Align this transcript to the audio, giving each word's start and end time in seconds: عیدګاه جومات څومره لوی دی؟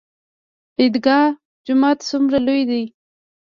عیدګاه 0.79 1.23
جومات 1.65 1.97
څومره 2.09 2.37
لوی 2.45 2.63
دی؟ 2.69 2.83